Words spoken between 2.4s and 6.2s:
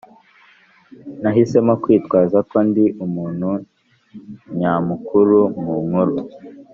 ko ndi umuntu nyamukuru mu nkuru.